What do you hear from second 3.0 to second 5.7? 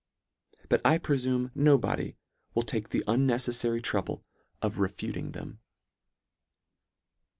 unnecefFary trouble of refuting them.